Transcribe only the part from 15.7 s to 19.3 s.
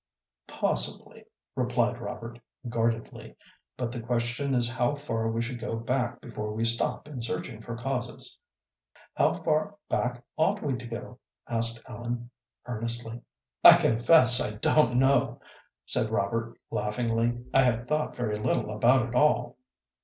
said Robert, laughingly. "I have thought very little about it